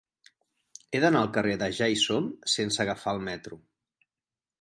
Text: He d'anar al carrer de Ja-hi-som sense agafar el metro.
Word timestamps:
He 0.91 1.01
d'anar 1.03 1.19
al 1.25 1.29
carrer 1.35 1.57
de 1.63 1.67
Ja-hi-som 1.79 2.31
sense 2.55 2.81
agafar 2.85 3.15
el 3.17 3.21
metro. 3.29 3.61